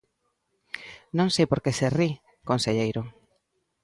Non 1.17 1.27
sei 1.35 1.45
por 1.49 1.59
que 1.63 1.71
se 1.77 1.87
ri, 1.97 2.09
conselleiro. 2.49 3.01